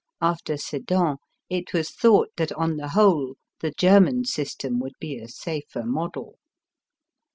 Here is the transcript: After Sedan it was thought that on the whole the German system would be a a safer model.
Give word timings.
After 0.19 0.57
Sedan 0.57 1.17
it 1.47 1.73
was 1.73 1.91
thought 1.91 2.29
that 2.37 2.51
on 2.53 2.77
the 2.77 2.87
whole 2.87 3.35
the 3.59 3.69
German 3.69 4.25
system 4.25 4.79
would 4.79 4.95
be 4.99 5.19
a 5.19 5.25
a 5.25 5.27
safer 5.27 5.83
model. 5.83 6.39